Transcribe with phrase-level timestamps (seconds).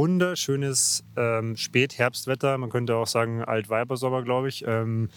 [0.00, 2.56] wunderschönes ähm, Spätherbstwetter.
[2.56, 4.64] Man könnte auch sagen Altweibersommer, glaube ich.
[4.66, 5.10] Ähm,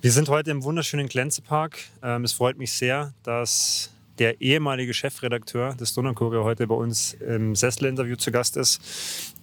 [0.00, 1.78] wir sind heute im wunderschönen Glänzepark.
[2.02, 7.54] Ähm, es freut mich sehr, dass der ehemalige Chefredakteur des Donaukurier heute bei uns im
[7.54, 8.80] Sessel-Interview zu Gast ist.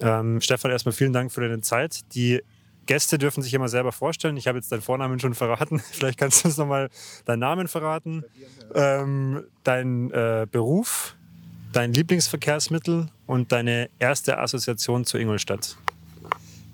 [0.01, 2.01] Ähm, Stefan, erstmal vielen Dank für deine Zeit.
[2.13, 2.41] Die
[2.85, 4.35] Gäste dürfen sich immer selber vorstellen.
[4.35, 5.79] Ich habe jetzt deinen Vornamen schon verraten.
[5.91, 6.89] Vielleicht kannst du uns nochmal
[7.23, 8.25] deinen Namen verraten,
[8.73, 11.15] ähm, deinen äh, Beruf,
[11.75, 15.75] dein Lieblingsverkehrsmittel und deine erste Assoziation zu Ingolstadt.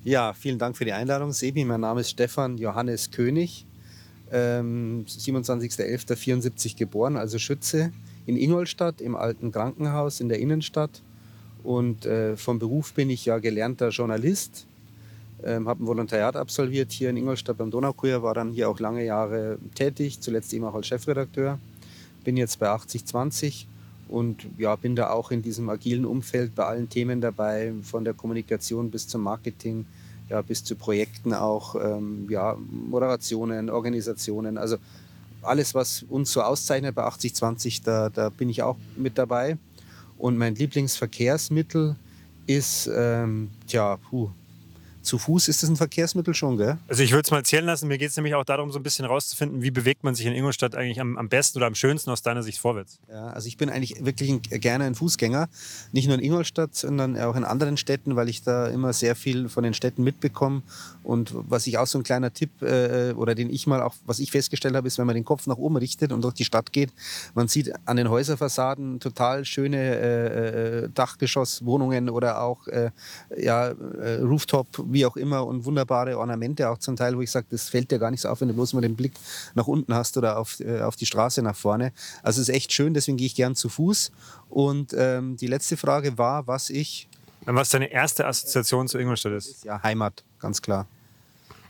[0.03, 1.65] Ja, vielen Dank für die Einladung, Sebi.
[1.65, 3.65] Mein Name ist Stefan Johannes König,
[4.31, 7.91] ähm, 27.11.74 geboren, also Schütze
[8.27, 11.01] in Ingolstadt im alten Krankenhaus in der Innenstadt.
[11.63, 14.67] Und äh, vom Beruf bin ich ja gelernter Journalist,
[15.43, 19.03] ähm, habe ein Volontariat absolviert hier in Ingolstadt beim Donaukurier, war dann hier auch lange
[19.03, 21.57] Jahre tätig, zuletzt eben auch als Chefredakteur.
[22.23, 23.67] Bin jetzt bei 8020
[24.11, 28.13] und ja, bin da auch in diesem agilen Umfeld bei allen Themen dabei, von der
[28.13, 29.85] Kommunikation bis zum Marketing,
[30.29, 34.77] ja, bis zu Projekten auch, ähm, ja, Moderationen, Organisationen, also
[35.41, 39.57] alles, was uns so auszeichnet bei 8020, da, da bin ich auch mit dabei.
[40.17, 41.95] Und mein Lieblingsverkehrsmittel
[42.45, 44.29] ist, ähm, tja, puh,
[45.01, 46.77] zu Fuß ist das ein Verkehrsmittel schon, gell?
[46.87, 47.87] Also ich würde es mal zählen lassen.
[47.87, 50.33] Mir geht es nämlich auch darum, so ein bisschen rauszufinden, wie bewegt man sich in
[50.33, 52.99] Ingolstadt eigentlich am, am besten oder am schönsten aus deiner Sicht vorwärts.
[53.09, 55.49] Ja, also ich bin eigentlich wirklich ein, gerne ein Fußgänger.
[55.91, 59.49] Nicht nur in Ingolstadt, sondern auch in anderen Städten, weil ich da immer sehr viel
[59.49, 60.61] von den Städten mitbekomme.
[61.03, 64.19] Und was ich auch so ein kleiner Tipp äh, oder den ich mal auch, was
[64.19, 66.71] ich festgestellt habe, ist, wenn man den Kopf nach oben richtet und durch die Stadt
[66.71, 66.91] geht,
[67.33, 72.91] man sieht an den Häuserfassaden total schöne äh, äh Dachgeschosswohnungen oder auch äh,
[73.37, 77.47] ja, äh, Rooftop wie auch immer und wunderbare Ornamente auch zum Teil, wo ich sage,
[77.49, 79.13] das fällt dir gar nicht so auf, wenn du bloß mal den Blick
[79.55, 81.93] nach unten hast oder auf, äh, auf die Straße nach vorne.
[82.23, 84.11] Also es ist echt schön, deswegen gehe ich gern zu Fuß.
[84.49, 87.07] Und ähm, die letzte Frage war, was ich...
[87.45, 89.63] Was deine erste Assoziation zu Ingolstadt ist?
[89.63, 90.85] Ja, Heimat, ganz klar.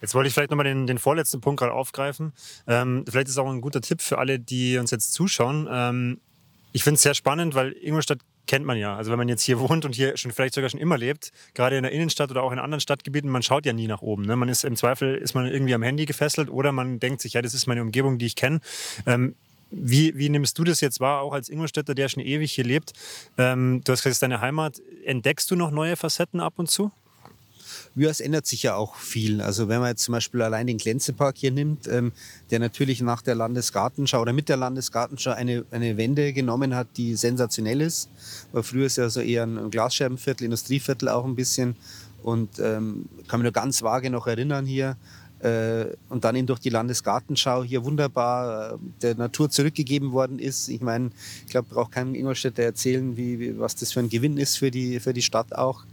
[0.02, 2.34] Jetzt wollte ich vielleicht nochmal den, den vorletzten Punkt gerade aufgreifen.
[2.68, 5.70] Ähm, vielleicht ist auch ein guter Tipp für alle, die uns jetzt zuschauen.
[5.72, 6.20] Ähm,
[6.74, 8.20] ich finde es sehr spannend, weil Ingolstadt
[8.52, 8.98] kennt man ja.
[8.98, 11.78] Also wenn man jetzt hier wohnt und hier schon vielleicht sogar schon immer lebt, gerade
[11.78, 14.24] in der Innenstadt oder auch in anderen Stadtgebieten, man schaut ja nie nach oben.
[14.24, 14.36] Ne?
[14.36, 17.42] Man ist im Zweifel ist man irgendwie am Handy gefesselt oder man denkt sich, ja,
[17.42, 18.60] das ist meine Umgebung, die ich kenne.
[19.06, 19.36] Ähm,
[19.70, 22.92] wie, wie, nimmst du das jetzt wahr, auch als Ingolstädter, der schon ewig hier lebt?
[23.38, 24.82] Ähm, du hast gesagt, deine Heimat.
[25.06, 26.92] Entdeckst du noch neue Facetten ab und zu?
[27.94, 29.42] Ja, es ändert sich ja auch viel.
[29.42, 32.14] Also wenn man jetzt zum Beispiel allein den Glänzepark hier nimmt, ähm,
[32.50, 37.16] der natürlich nach der Landesgartenschau oder mit der Landesgartenschau eine, eine Wende genommen hat, die
[37.16, 38.10] sensationell ist.
[38.54, 41.76] Weil früher ist ja so eher ein Glasscherbenviertel, Industrieviertel auch ein bisschen.
[42.24, 44.96] Und ähm, kann mich nur ganz vage noch erinnern hier.
[45.40, 50.70] Äh, und dann eben durch die Landesgartenschau hier wunderbar äh, der Natur zurückgegeben worden ist.
[50.70, 51.10] Ich meine,
[51.46, 54.70] ich glaube, braucht keinem Ingolstädter erzählen, wie, wie, was das für ein Gewinn ist für
[54.70, 55.84] die, für die Stadt auch.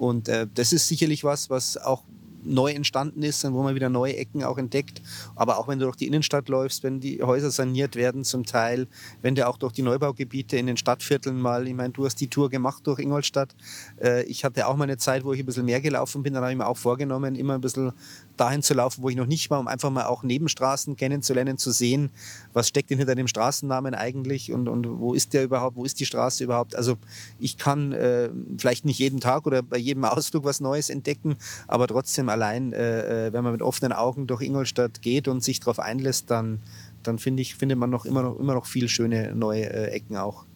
[0.00, 2.04] Und äh, das ist sicherlich was, was auch
[2.42, 5.02] neu entstanden ist und wo man wieder neue Ecken auch entdeckt.
[5.36, 8.86] Aber auch wenn du durch die Innenstadt läufst, wenn die Häuser saniert werden zum Teil,
[9.20, 12.28] wenn du auch durch die Neubaugebiete in den Stadtvierteln mal, ich meine, du hast die
[12.28, 13.54] Tour gemacht durch Ingolstadt.
[14.00, 16.42] Äh, ich hatte auch mal eine Zeit, wo ich ein bisschen mehr gelaufen bin, dann
[16.42, 17.92] habe ich mir auch vorgenommen, immer ein bisschen
[18.40, 21.70] dahin zu laufen, wo ich noch nicht war, um einfach mal auch Nebenstraßen kennenzulernen, zu
[21.70, 22.10] sehen,
[22.52, 26.00] was steckt denn hinter dem Straßennamen eigentlich und, und wo ist der überhaupt, wo ist
[26.00, 26.74] die Straße überhaupt.
[26.74, 26.96] Also
[27.38, 31.36] ich kann äh, vielleicht nicht jeden Tag oder bei jedem Ausflug was Neues entdecken,
[31.68, 35.60] aber trotzdem allein, äh, äh wenn man mit offenen Augen durch Ingolstadt geht und sich
[35.60, 36.60] darauf einlässt, dann,
[37.02, 40.16] dann finde ich, findet man noch immer, noch immer noch viel schöne neue äh, Ecken
[40.16, 40.46] auch.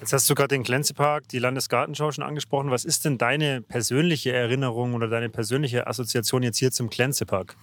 [0.00, 2.70] Jetzt hast du gerade den Glänzepark, die Landesgartenschau schon angesprochen.
[2.70, 7.56] Was ist denn deine persönliche Erinnerung oder deine persönliche Assoziation jetzt hier zum Glänzepark?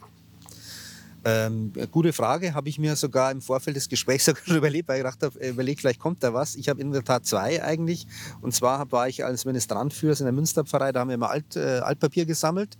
[1.23, 5.03] Ähm, gute Frage, habe ich mir sogar im Vorfeld des Gesprächs sogar überlegt, weil ich
[5.03, 6.55] gedacht habe, überlegt, vielleicht kommt da was.
[6.55, 8.07] Ich habe in der Tat zwei eigentlich.
[8.41, 11.79] Und zwar war ich als Ministrant-Führer in der Münsterpfarrei, da haben wir immer Alt, äh,
[11.79, 12.77] Altpapier gesammelt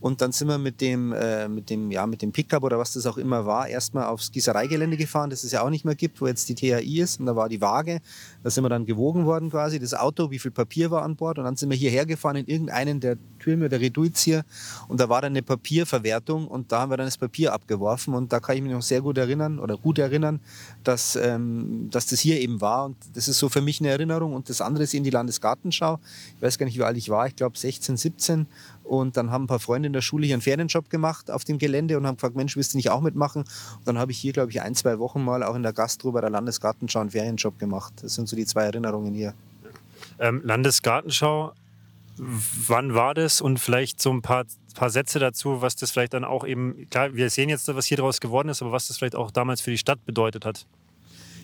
[0.00, 2.94] und dann sind wir mit dem, äh, mit dem, ja, mit dem Pickup oder was
[2.94, 6.20] das auch immer war, erstmal aufs Gießereigelände gefahren, das es ja auch nicht mehr gibt,
[6.20, 7.20] wo jetzt die THI ist.
[7.20, 8.00] Und da war die Waage.
[8.42, 11.38] Da sind wir dann gewogen worden quasi, das Auto, wie viel Papier war an Bord.
[11.38, 14.44] Und dann sind wir hierher gefahren in irgendeinen der Türme der Reduiz hier.
[14.88, 18.14] Und da war dann eine Papierverwertung und da haben wir dann das Papier abgeworfen.
[18.14, 20.40] Und da kann ich mich noch sehr gut erinnern oder gut erinnern,
[20.82, 22.86] dass, ähm, dass das hier eben war.
[22.86, 24.32] Und das ist so für mich eine Erinnerung.
[24.32, 26.00] Und das andere ist eben die Landesgartenschau.
[26.36, 27.26] Ich weiß gar nicht, wie alt ich war.
[27.26, 28.46] Ich glaube 16, 17.
[28.90, 31.58] Und dann haben ein paar Freunde in der Schule hier einen Ferienjob gemacht auf dem
[31.58, 33.42] Gelände und haben gefragt, Mensch, willst du nicht auch mitmachen?
[33.42, 36.10] Und dann habe ich hier, glaube ich, ein, zwei Wochen mal auch in der Gastro
[36.10, 37.92] bei der Landesgartenschau einen Ferienjob gemacht.
[38.02, 39.32] Das sind so die zwei Erinnerungen hier.
[40.18, 41.52] Ähm, Landesgartenschau,
[42.16, 43.40] wann war das?
[43.40, 44.44] Und vielleicht so ein paar,
[44.74, 47.98] paar Sätze dazu, was das vielleicht dann auch eben, klar, wir sehen jetzt, was hier
[47.98, 50.66] draus geworden ist, aber was das vielleicht auch damals für die Stadt bedeutet hat.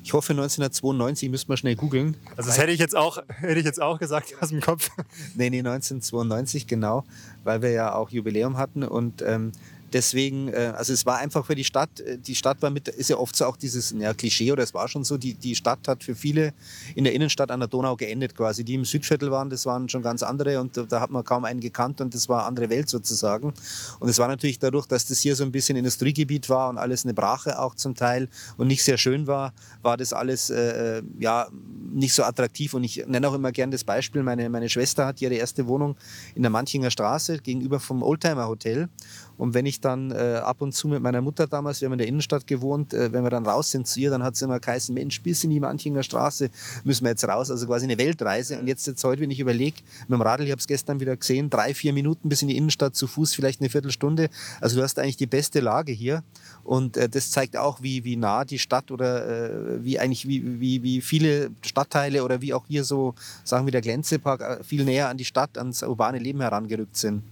[0.07, 2.17] Ich hoffe 1992, müsste man schnell googeln.
[2.37, 4.89] Also das hätte ich jetzt auch, hätte ich jetzt auch gesagt aus dem Kopf.
[5.35, 7.03] Nee, nee, 1992, genau,
[7.43, 9.51] weil wir ja auch Jubiläum hatten und ähm,
[9.97, 13.09] Deswegen, äh, also es war einfach für die Stadt, äh, die Stadt war mit, ist
[13.09, 15.89] ja oft so auch dieses ja, Klischee oder es war schon so, die, die Stadt
[15.89, 16.53] hat für viele
[16.95, 18.63] in der Innenstadt an der Donau geendet quasi.
[18.63, 21.61] Die im Südviertel waren, das waren schon ganz andere und da hat man kaum einen
[21.61, 23.55] gekannt und das war andere Welt sozusagen.
[23.99, 27.07] Und es war natürlich dadurch, dass das hier so ein bisschen Industriegebiet war und alles
[27.07, 28.29] eine Brache auch zum Teil
[28.59, 31.49] und nicht sehr schön war, war das alles äh, ja
[31.91, 32.75] nicht so attraktiv.
[32.75, 35.97] Und ich nenne auch immer gern das Beispiel, meine, meine Schwester hat ihre erste Wohnung
[36.35, 38.91] in der Manchinger Straße gegenüber vom Oldtimer Hotel.
[39.39, 41.99] Und wenn ich dann äh, ab und zu mit meiner Mutter damals, wir haben in
[41.99, 44.59] der Innenstadt gewohnt, äh, wenn wir dann raus sind zu ihr, dann hat sie immer
[44.59, 46.51] geheißen, Mensch, bis in die Manchinger Straße
[46.85, 47.51] müssen wir jetzt raus.
[47.51, 48.59] Also quasi eine Weltreise.
[48.59, 49.77] Und jetzt, jetzt heute, wenn ich überlege,
[50.09, 52.57] mit dem Radl, ich habe es gestern wieder gesehen, drei, vier Minuten bis in die
[52.57, 54.29] Innenstadt zu Fuß, vielleicht eine Viertelstunde.
[54.61, 56.23] Also du hast eigentlich die beste Lage hier.
[56.65, 60.61] Und äh, das zeigt auch, wie, wie nah die Stadt oder äh, wie eigentlich wie,
[60.61, 64.85] wie, wie viele Stadtteile oder wie auch hier so, sagen wir der Glänzepark, äh, viel
[64.85, 67.23] näher an die Stadt, ans urbane Leben herangerückt sind.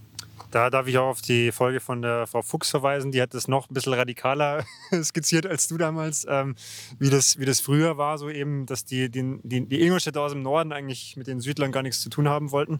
[0.55, 3.11] Da darf ich auch auf die Folge von der Frau Fuchs verweisen.
[3.11, 4.63] Die hat das noch ein bisschen radikaler
[5.03, 6.55] skizziert als du damals, ähm,
[6.97, 10.31] wie, das, wie das früher war, so eben, dass die, die, die, die Ingolstädter aus
[10.31, 12.79] dem Norden eigentlich mit den Südlern gar nichts zu tun haben wollten.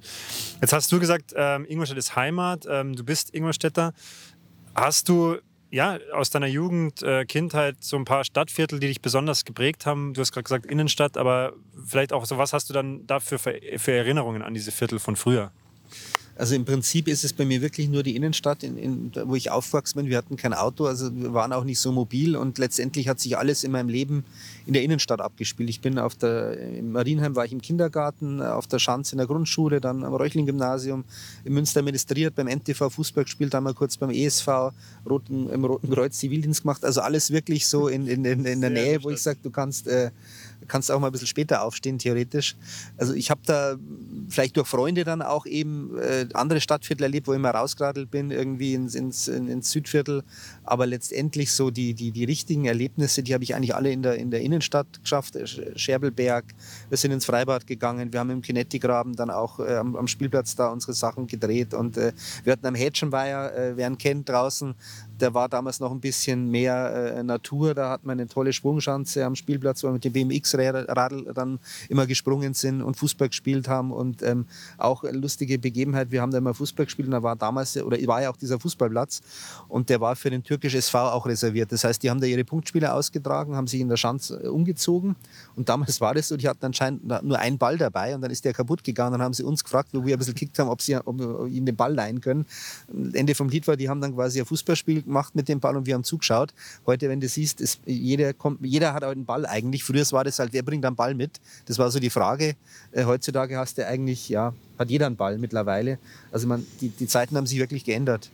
[0.61, 3.91] Jetzt hast du gesagt, ähm, Ingolstadt ist Heimat, ähm, du bist Ingolstädter.
[4.73, 5.39] Hast du
[5.69, 10.13] ja, aus deiner Jugend, äh, Kindheit so ein paar Stadtviertel, die dich besonders geprägt haben?
[10.13, 11.51] Du hast gerade gesagt Innenstadt, aber
[11.85, 15.17] vielleicht auch so, was hast du dann dafür für, für Erinnerungen an diese Viertel von
[15.17, 15.51] früher?
[16.37, 19.51] Also im Prinzip ist es bei mir wirklich nur die Innenstadt, in, in, wo ich
[19.51, 20.09] aufgewachsen bin.
[20.09, 23.37] Wir hatten kein Auto, also wir waren auch nicht so mobil und letztendlich hat sich
[23.37, 24.25] alles in meinem Leben
[24.65, 25.69] in der Innenstadt abgespielt.
[25.69, 29.27] Ich bin auf der, im Marienheim war ich im Kindergarten, auf der Schanze in der
[29.27, 31.05] Grundschule, dann am Reuchling-Gymnasium,
[31.45, 34.47] in Münster administriert, beim NTV Fußball gespielt, dann mal kurz beim ESV,
[35.09, 36.83] Roten, im Roten Kreuz Zivildienst gemacht.
[36.83, 39.87] Also alles wirklich so in, in, in, in der Nähe, wo ich sage, du kannst...
[39.87, 40.11] Äh,
[40.67, 42.55] kannst auch mal ein bisschen später aufstehen, theoretisch.
[42.97, 43.75] Also ich habe da
[44.29, 48.31] vielleicht durch Freunde dann auch eben äh, andere Stadtviertel erlebt, wo ich mal rausgeradelt bin,
[48.31, 50.23] irgendwie ins, ins, ins Südviertel.
[50.63, 54.15] Aber letztendlich so die, die, die richtigen Erlebnisse, die habe ich eigentlich alle in der,
[54.15, 55.37] in der Innenstadt geschafft.
[55.75, 56.45] Scherbelberg,
[56.89, 60.55] wir sind ins Freibad gegangen, wir haben im Kinetikgraben dann auch äh, am, am, Spielplatz
[60.55, 62.13] da unsere Sachen gedreht und äh,
[62.43, 64.75] wir hatten am Hätschenweiher, äh, wer ihn kennt draußen,
[65.19, 67.73] der war damals noch ein bisschen mehr äh, Natur.
[67.73, 71.59] Da hat man eine tolle Schwungschanze am Spielplatz, wo wir mit dem BMX-Radl dann
[71.89, 73.91] immer gesprungen sind und Fußball gespielt haben.
[73.91, 74.45] Und ähm,
[74.77, 78.21] auch lustige Begebenheit, wir haben da immer Fußball gespielt und da war damals, oder war
[78.21, 79.21] ja auch dieser Fußballplatz
[79.67, 81.71] und der war für den türkischen SV auch reserviert.
[81.71, 85.15] Das heißt, die haben da ihre Punktspiele ausgetragen, haben sich in der Schanze äh, umgezogen
[85.55, 88.45] und damals war das so, die hatten anscheinend nur einen Ball dabei und dann ist
[88.45, 89.13] der kaputt gegangen.
[89.13, 91.65] Dann haben sie uns gefragt, wo wir ein bisschen gekickt haben, ob sie ob, ihnen
[91.65, 92.45] den Ball leihen können.
[93.13, 95.85] Ende vom Lied war, die haben dann quasi ein Fußballspiel gemacht mit dem Ball und
[95.85, 96.53] wir haben zugeschaut.
[96.85, 99.83] Heute, wenn du siehst, ist, jeder, kommt, jeder hat einen Ball eigentlich.
[99.83, 101.39] Früher war das halt, wer bringt einen Ball mit?
[101.65, 102.55] Das war so die Frage.
[102.91, 105.99] Äh, heutzutage hast du eigentlich, ja, hat jeder einen Ball mittlerweile.
[106.31, 108.29] Also man, die, die Zeiten haben sich wirklich geändert.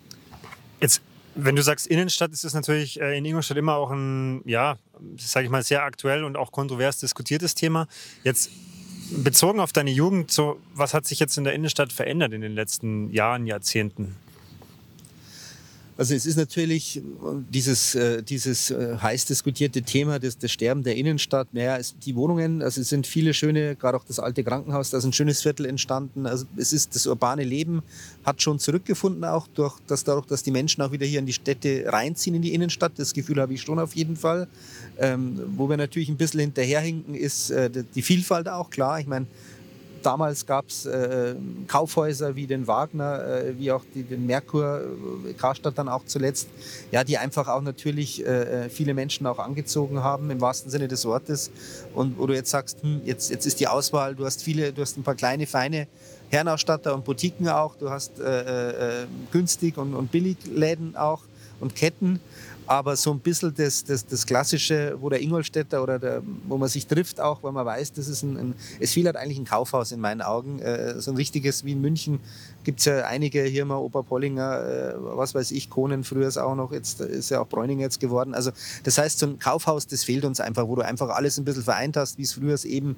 [0.80, 1.02] Jetzt
[1.36, 4.78] wenn du sagst Innenstadt, ist das natürlich äh, in Ingolstadt immer auch ein, ja,
[5.18, 7.88] sage ich mal, sehr aktuell und auch kontrovers diskutiertes Thema.
[8.24, 8.50] Jetzt
[9.12, 12.54] bezogen auf deine Jugend, so, was hat sich jetzt in der Innenstadt verändert in den
[12.54, 14.16] letzten Jahren, Jahrzehnten?
[15.98, 17.02] Also es ist natürlich
[17.50, 21.50] dieses, äh, dieses äh, heiß diskutierte Thema des, des Sterben der Innenstadt.
[21.54, 24.98] Naja, es, die Wohnungen, also es sind viele schöne, gerade auch das alte Krankenhaus, da
[24.98, 26.26] ist ein schönes Viertel entstanden.
[26.26, 27.84] Also es ist das urbane Leben
[28.24, 31.34] hat schon zurückgefunden, auch durch, dass dadurch, dass die Menschen auch wieder hier in die
[31.34, 32.94] Städte reinziehen, in die Innenstadt.
[32.98, 34.48] Das Gefühl habe ich schon auf jeden Fall.
[34.98, 39.00] Ähm, wo wir natürlich ein bisschen hinterherhinken, ist äh, die Vielfalt auch, klar.
[39.00, 39.26] Ich meine,
[40.04, 41.36] Damals gab es äh,
[41.68, 44.82] Kaufhäuser wie den Wagner, äh, wie auch die, den Merkur,
[45.28, 46.48] äh, Karstadt dann auch zuletzt,
[46.92, 50.88] ja, die einfach auch natürlich äh, äh, viele Menschen auch angezogen haben, im wahrsten Sinne
[50.88, 51.52] des Wortes.
[51.94, 54.82] Und wo du jetzt sagst, hm, jetzt, jetzt ist die Auswahl, du hast viele, du
[54.82, 55.88] hast ein paar kleine, feine
[56.30, 61.22] Herrenausstatter und Boutiquen auch, du hast äh, günstig und, und billig Läden auch
[61.60, 62.20] und Ketten.
[62.68, 66.70] Aber so ein bisschen das, das, das Klassische, wo der Ingolstädter oder der, wo man
[66.70, 69.46] sich trifft, auch weil man weiß, das ist ein, ein es fehlt halt eigentlich ein
[69.46, 70.60] Kaufhaus in meinen Augen.
[70.60, 72.20] Äh, so ein richtiges wie in München
[72.64, 76.56] gibt es ja einige hier mal, Oberpollinger, äh, was weiß ich, Konen früher ist auch
[76.56, 78.34] noch, jetzt ist ja auch Bräuninger jetzt geworden.
[78.34, 78.52] Also
[78.84, 81.64] das heißt, so ein Kaufhaus, das fehlt uns einfach, wo du einfach alles ein bisschen
[81.64, 82.96] vereint hast, wie es früher eben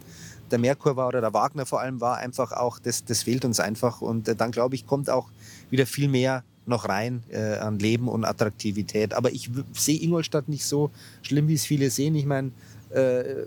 [0.51, 3.59] der Merkur war oder der Wagner vor allem war, einfach auch, das, das fehlt uns
[3.59, 4.01] einfach.
[4.01, 5.29] Und äh, dann glaube ich, kommt auch
[5.69, 9.13] wieder viel mehr noch rein äh, an Leben und Attraktivität.
[9.13, 10.91] Aber ich sehe Ingolstadt nicht so
[11.21, 12.15] schlimm, wie es viele sehen.
[12.15, 12.51] Ich meine,
[12.91, 13.45] äh,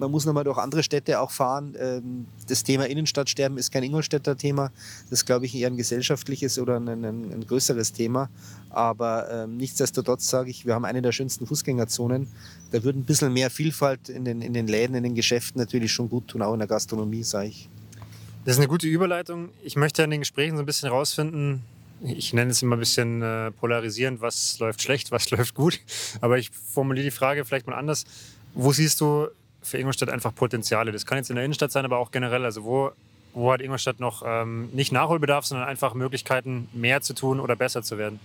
[0.00, 1.76] man muss nochmal durch andere Städte auch fahren.
[1.78, 4.72] Ähm, das Thema Innenstadtsterben ist kein Ingolstädter Thema.
[5.10, 8.30] Das ist, glaube ich, eher ein gesellschaftliches oder ein, ein, ein größeres Thema.
[8.70, 12.28] Aber ähm, nichtsdestotrotz sage ich, wir haben eine der schönsten Fußgängerzonen.
[12.72, 15.92] Da würde ein bisschen mehr Vielfalt in den, in den Läden, in den Geschäften natürlich
[15.92, 17.68] schon gut tun, auch in der Gastronomie, sage ich.
[18.44, 19.50] Das ist eine gute Überleitung.
[19.62, 21.62] Ich möchte in den Gesprächen so ein bisschen herausfinden,
[22.02, 25.80] ich nenne es immer ein bisschen äh, polarisierend, was läuft schlecht, was läuft gut.
[26.20, 28.04] Aber ich formuliere die Frage vielleicht mal anders.
[28.54, 29.28] Wo siehst du
[29.62, 30.92] für Ingolstadt einfach Potenziale?
[30.92, 32.44] Das kann jetzt in der Innenstadt sein, aber auch generell.
[32.44, 32.92] Also wo,
[33.34, 37.82] wo hat Ingolstadt noch ähm, nicht Nachholbedarf, sondern einfach Möglichkeiten, mehr zu tun oder besser
[37.82, 38.18] zu werden?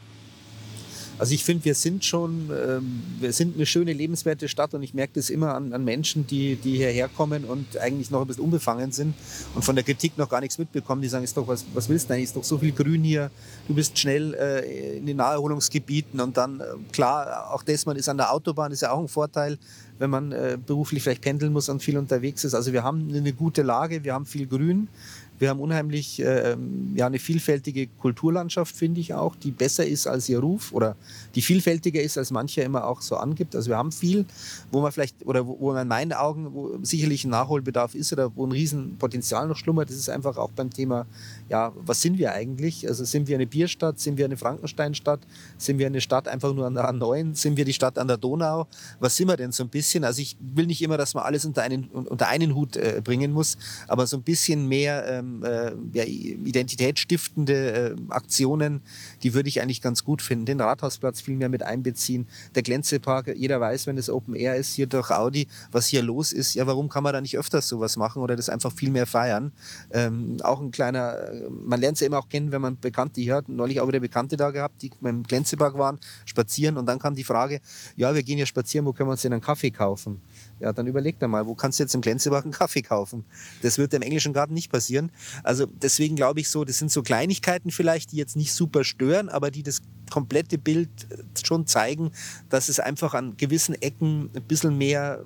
[1.17, 4.93] Also ich finde, wir sind schon, ähm, wir sind eine schöne, lebenswerte Stadt und ich
[4.93, 8.43] merke das immer an, an, Menschen, die, die hierher kommen und eigentlich noch ein bisschen
[8.43, 9.13] unbefangen sind
[9.53, 11.01] und von der Kritik noch gar nichts mitbekommen.
[11.01, 12.25] Die sagen, ist doch, was, was willst du eigentlich?
[12.25, 13.31] Ist doch so viel Grün hier,
[13.67, 18.09] du bist schnell äh, in den Naherholungsgebieten und dann, äh, klar, auch das, man ist
[18.09, 19.57] an der Autobahn, ist ja auch ein Vorteil,
[19.97, 22.53] wenn man äh, beruflich vielleicht pendeln muss und viel unterwegs ist.
[22.53, 24.89] Also wir haben eine gute Lage, wir haben viel Grün.
[25.37, 26.55] Wir haben unheimlich äh,
[26.95, 30.95] ja, eine vielfältige Kulturlandschaft, finde ich auch, die besser ist als ihr Ruf oder
[31.35, 33.55] die vielfältiger ist, als mancher immer auch so angibt.
[33.55, 34.25] Also wir haben viel,
[34.71, 38.31] wo man vielleicht oder wo, wo man in meinen Augen sicherlich ein Nachholbedarf ist oder
[38.35, 39.89] wo ein Riesenpotenzial noch schlummert.
[39.89, 41.05] Das ist einfach auch beim Thema,
[41.49, 42.87] ja, was sind wir eigentlich?
[42.87, 45.19] Also sind wir eine Bierstadt, sind wir eine Frankensteinstadt,
[45.57, 48.17] sind wir eine Stadt einfach nur an der A9, sind wir die Stadt an der
[48.17, 48.67] Donau?
[48.99, 50.05] Was sind wir denn so ein bisschen?
[50.05, 53.33] Also ich will nicht immer, dass man alles unter einen, unter einen Hut äh, bringen
[53.33, 58.81] muss, aber so ein bisschen mehr ähm, äh, ja, identitätsstiftende äh, Aktionen,
[59.23, 60.45] die würde ich eigentlich ganz gut finden.
[60.45, 62.27] Den Rathausplatz viel mehr mit einbeziehen.
[62.55, 66.31] Der Glänzepark, jeder weiß, wenn es Open Air ist, hier durch Audi, was hier los
[66.31, 66.53] ist.
[66.53, 69.51] Ja, warum kann man da nicht öfters sowas machen oder das einfach viel mehr feiern?
[69.91, 71.17] Ähm, auch ein kleiner,
[71.49, 73.49] man lernt es ja immer auch kennen, wenn man Bekannte hier hat.
[73.49, 77.23] Neulich auch wieder Bekannte da gehabt, die beim Glänzepark waren, spazieren und dann kam die
[77.23, 77.61] Frage,
[77.95, 80.21] ja, wir gehen ja spazieren, wo können wir uns denn einen Kaffee kaufen?
[80.59, 83.25] Ja, dann überleg dir mal, wo kannst du jetzt im Glänzebach einen Kaffee kaufen?
[83.61, 85.11] Das wird im englischen Garten nicht passieren.
[85.43, 89.27] Also deswegen glaube ich so, das sind so Kleinigkeiten vielleicht, die jetzt nicht super stören,
[89.27, 92.11] aber die das komplette Bild äh, schon zeigen,
[92.49, 95.23] dass es einfach an gewissen Ecken ein bisschen mehr,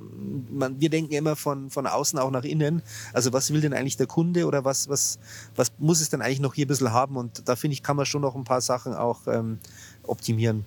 [0.49, 2.81] man, wir denken immer von, von außen auch nach innen.
[3.13, 5.19] Also was will denn eigentlich der Kunde oder was, was,
[5.55, 7.17] was muss es denn eigentlich noch hier ein bisschen haben?
[7.17, 9.59] Und da finde ich, kann man schon noch ein paar Sachen auch ähm,
[10.03, 10.65] optimieren.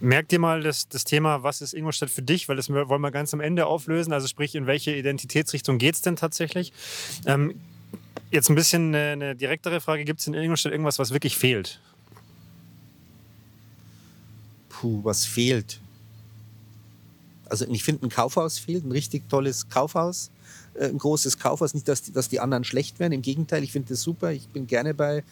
[0.00, 2.48] Merkt ihr mal das, das Thema, was ist Ingolstadt für dich?
[2.48, 4.12] Weil das wollen wir ganz am Ende auflösen.
[4.12, 6.72] Also sprich, in welche Identitätsrichtung geht es denn tatsächlich?
[7.26, 7.60] Ähm,
[8.30, 10.04] jetzt ein bisschen eine, eine direktere Frage.
[10.04, 11.80] Gibt es in Ingolstadt irgendwas, was wirklich fehlt?
[14.68, 15.80] Puh, was fehlt?
[17.46, 20.30] Also ich finde, ein Kaufhaus fehlt, ein richtig tolles Kaufhaus
[20.74, 21.74] äh, ein großes Kaufhaus.
[21.74, 23.12] Nicht, dass die, dass die anderen schlecht wären.
[23.12, 24.32] Im Gegenteil, ich finde das super.
[24.32, 25.24] Ich bin gerne bei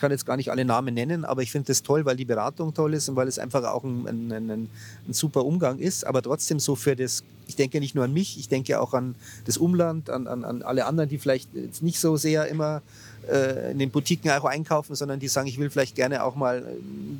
[0.00, 2.74] kann jetzt gar nicht alle Namen nennen, aber ich finde das toll, weil die Beratung
[2.74, 4.68] toll ist und weil es einfach auch ein, ein, ein, ein,
[5.12, 6.06] super Umgang ist.
[6.06, 9.14] Aber trotzdem so für das, ich denke nicht nur an mich, ich denke auch an
[9.44, 12.82] das Umland, an, an, an alle anderen, die vielleicht jetzt nicht so sehr immer
[13.28, 16.58] äh, in den Boutiquen auch einkaufen, sondern die sagen, ich will vielleicht gerne auch mal
[16.58, 16.62] äh,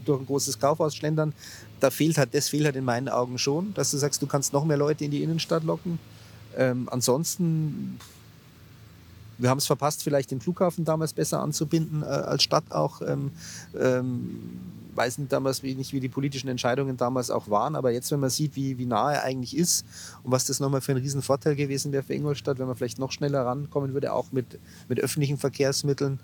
[0.04, 1.34] durch ein großes Kaufhaus schlendern.
[1.78, 4.52] Da fehlt halt, das fehlt halt in meinen Augen schon, dass du sagst, du kannst
[4.52, 5.98] noch mehr Leute in die Innenstadt locken.
[6.56, 7.98] Ähm, ansonsten
[9.40, 13.02] wir haben es verpasst, vielleicht den Flughafen damals besser anzubinden äh, als Stadt auch.
[13.02, 13.32] Ähm,
[13.78, 14.40] ähm,
[14.94, 18.20] weiß nicht damals wie, nicht, wie die politischen Entscheidungen damals auch waren, aber jetzt, wenn
[18.20, 19.84] man sieht, wie, wie nah er eigentlich ist
[20.22, 23.12] und was das nochmal für ein Riesenvorteil gewesen wäre für Ingolstadt, wenn man vielleicht noch
[23.12, 26.20] schneller rankommen würde, auch mit, mit öffentlichen Verkehrsmitteln.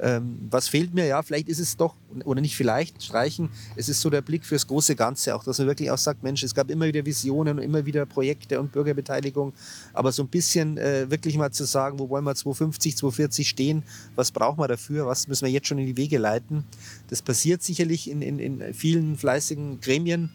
[0.00, 1.06] Ähm, was fehlt mir?
[1.06, 1.94] Ja, vielleicht ist es doch,
[2.24, 5.66] oder nicht vielleicht, streichen, es ist so der Blick fürs große Ganze, auch dass man
[5.66, 9.52] wirklich auch sagt, Mensch, es gab immer wieder Visionen und immer wieder Projekte und Bürgerbeteiligung,
[9.92, 13.82] aber so ein bisschen äh, wirklich mal zu sagen, wo wollen wir 250, 240 stehen,
[14.14, 16.64] was brauchen wir dafür, was müssen wir jetzt schon in die Wege leiten,
[17.08, 20.30] das passiert sicherlich in, in, in vielen fleißigen Gremien.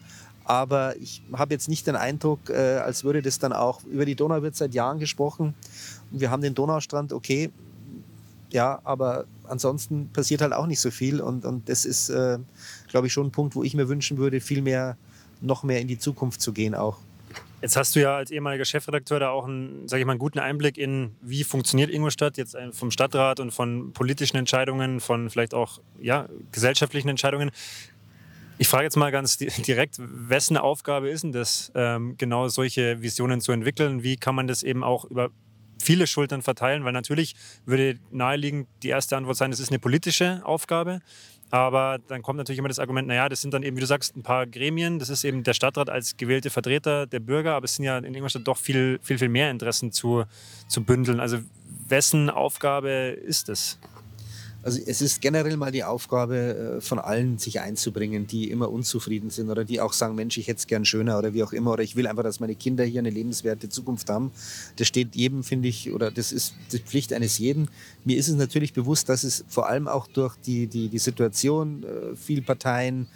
[0.46, 4.14] Aber ich habe jetzt nicht den Eindruck, äh, als würde das dann auch, über die
[4.14, 5.54] Donau wird seit Jahren gesprochen.
[6.10, 7.50] wir haben den Donaustrand, okay,
[8.54, 11.20] ja, aber ansonsten passiert halt auch nicht so viel.
[11.20, 12.38] Und, und das ist, äh,
[12.88, 14.96] glaube ich, schon ein Punkt, wo ich mir wünschen würde, viel mehr,
[15.40, 16.98] noch mehr in die Zukunft zu gehen auch.
[17.64, 20.38] Jetzt hast du ja als ehemaliger Chefredakteur da auch einen, sage ich mal, einen guten
[20.38, 25.80] Einblick in, wie funktioniert Ingolstadt jetzt vom Stadtrat und von politischen Entscheidungen, von vielleicht auch
[25.98, 27.50] ja, gesellschaftlichen Entscheidungen.
[28.58, 33.40] Ich frage jetzt mal ganz direkt, wessen Aufgabe ist denn das, ähm, genau solche Visionen
[33.40, 34.02] zu entwickeln?
[34.02, 35.30] Wie kann man das eben auch über
[35.82, 36.84] viele Schultern verteilen?
[36.84, 41.00] Weil natürlich würde naheliegend die erste Antwort sein, es ist eine politische Aufgabe.
[41.54, 44.16] Aber dann kommt natürlich immer das Argument, naja, das sind dann eben, wie du sagst,
[44.16, 44.98] ein paar Gremien.
[44.98, 47.54] Das ist eben der Stadtrat als gewählte Vertreter der Bürger.
[47.54, 50.24] Aber es sind ja in Ingolstadt doch viel, viel, viel mehr Interessen zu,
[50.66, 51.20] zu bündeln.
[51.20, 51.38] Also
[51.86, 53.78] wessen Aufgabe ist es?
[54.64, 59.28] Also es ist generell mal die Aufgabe äh, von allen, sich einzubringen, die immer unzufrieden
[59.28, 61.72] sind oder die auch sagen, Mensch, ich hätte es gern schöner oder wie auch immer
[61.72, 64.32] oder ich will einfach, dass meine Kinder hier eine lebenswerte Zukunft haben.
[64.76, 67.68] Das steht jedem, finde ich, oder das ist die Pflicht eines jeden.
[68.04, 71.84] Mir ist es natürlich bewusst, dass es vor allem auch durch die, die, die Situation,
[71.84, 73.06] äh, viel Parteien,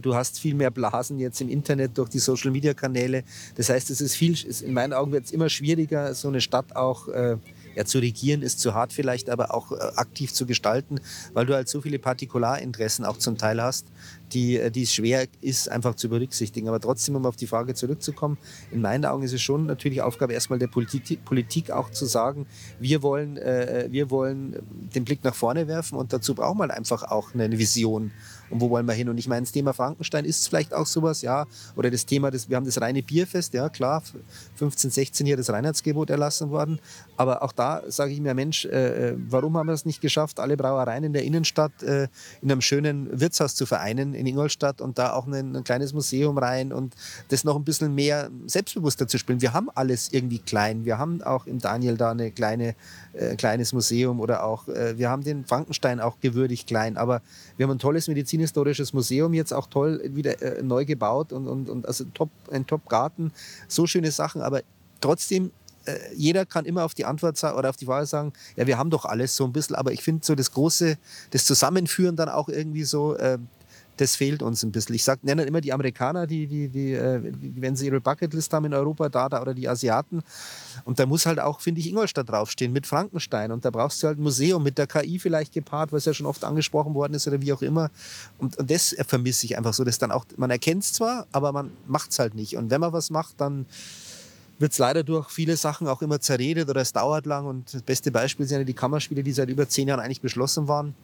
[0.00, 3.24] Du hast viel mehr Blasen jetzt im Internet durch die Social-Media-Kanäle.
[3.56, 6.74] Das heißt, es ist viel, in meinen Augen wird es immer schwieriger, so eine Stadt
[6.74, 7.36] auch äh,
[7.76, 10.98] ja, zu regieren ist zu hart vielleicht, aber auch äh, aktiv zu gestalten,
[11.34, 13.86] weil du halt so viele Partikularinteressen auch zum Teil hast,
[14.32, 16.68] die, äh, die es schwer ist, einfach zu berücksichtigen.
[16.68, 18.38] Aber trotzdem, um auf die Frage zurückzukommen,
[18.72, 22.46] in meinen Augen ist es schon natürlich Aufgabe erstmal der Politik, auch zu sagen,
[22.80, 24.56] wir wollen, äh, wir wollen
[24.94, 28.10] den Blick nach vorne werfen und dazu braucht man einfach auch eine Vision
[28.50, 29.08] und wo wollen wir hin?
[29.08, 32.48] Und ich meine, das Thema Frankenstein ist vielleicht auch sowas, ja, oder das Thema, das,
[32.48, 34.02] wir haben das reine Bierfest, ja klar,
[34.56, 36.78] 15, 16 hier das Reinheitsgebot erlassen worden,
[37.16, 40.40] aber auch da sage ich mir, Mensch, äh, äh, warum haben wir es nicht geschafft,
[40.40, 42.08] alle Brauereien in der Innenstadt äh,
[42.42, 46.38] in einem schönen Wirtshaus zu vereinen in Ingolstadt und da auch ein, ein kleines Museum
[46.38, 46.94] rein und
[47.28, 49.40] das noch ein bisschen mehr selbstbewusster zu spielen.
[49.40, 50.84] Wir haben alles irgendwie klein.
[50.84, 52.74] Wir haben auch im Daniel da eine kleine
[53.16, 57.22] äh, kleines Museum oder auch, äh, wir haben den Frankenstein auch gewürdigt klein, aber
[57.56, 61.68] wir haben ein tolles medizinhistorisches Museum jetzt auch toll wieder äh, neu gebaut und, und,
[61.68, 63.32] und also top, ein Top-Garten,
[63.68, 64.62] so schöne Sachen, aber
[65.00, 65.50] trotzdem
[65.86, 68.90] äh, jeder kann immer auf die Antwort oder auf die Frage sagen, ja, wir haben
[68.90, 70.98] doch alles so ein bisschen, aber ich finde so das große,
[71.30, 73.38] das Zusammenführen dann auch irgendwie so, äh,
[73.96, 74.94] das fehlt uns ein bisschen.
[74.94, 78.66] Ich sag, nenne immer die Amerikaner, die, die, die, äh, wenn sie ihre Bucketlist haben
[78.66, 80.22] in Europa, da, da oder die Asiaten.
[80.84, 83.52] Und da muss halt auch, finde ich, Ingolstadt draufstehen mit Frankenstein.
[83.52, 86.26] Und da brauchst du halt ein Museum mit der KI vielleicht gepaart, was ja schon
[86.26, 87.90] oft angesprochen worden ist oder wie auch immer.
[88.38, 91.52] Und, und das vermisse ich einfach so, dass dann auch, man erkennt es zwar, aber
[91.52, 92.56] man macht es halt nicht.
[92.56, 93.66] Und wenn man was macht, dann
[94.58, 97.46] wird es leider durch viele Sachen auch immer zerredet oder es dauert lang.
[97.46, 100.68] Und das beste Beispiel sind ja die Kammerspiele, die seit über zehn Jahren eigentlich beschlossen
[100.68, 100.94] waren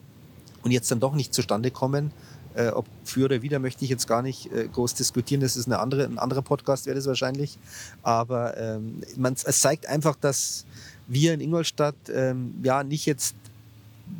[0.63, 2.11] und jetzt dann doch nicht zustande kommen.
[2.55, 5.41] Äh, ob für oder wieder möchte ich jetzt gar nicht äh, groß diskutieren.
[5.41, 7.57] Das ist eine andere, ein anderer Podcast, wäre das wahrscheinlich.
[8.03, 10.65] Aber ähm, man, es zeigt einfach, dass
[11.07, 13.35] wir in Ingolstadt ähm, ja nicht jetzt,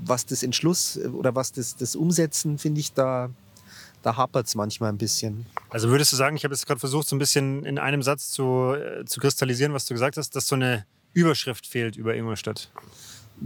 [0.06, 3.30] was das Entschluss äh, oder was das, das Umsetzen, finde ich, da,
[4.02, 5.46] da hapert es manchmal ein bisschen.
[5.70, 8.32] Also würdest du sagen, ich habe jetzt gerade versucht, so ein bisschen in einem Satz
[8.32, 12.72] zu, äh, zu kristallisieren, was du gesagt hast, dass so eine Überschrift fehlt über Ingolstadt?